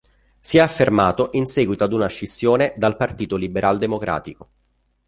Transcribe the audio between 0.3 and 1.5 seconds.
Si è affermato in